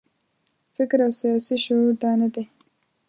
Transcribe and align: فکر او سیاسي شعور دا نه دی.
فکر 0.75 0.97
او 1.05 1.11
سیاسي 1.19 1.55
شعور 1.65 1.91
دا 2.01 2.11
نه 2.21 2.27
دی. 2.33 2.43